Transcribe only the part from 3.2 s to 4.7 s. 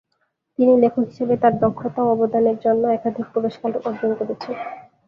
পুরস্কার অর্জন করেছেন।